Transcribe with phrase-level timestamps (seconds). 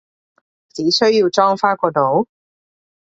[0.73, 2.25] 只需要裝返個腦？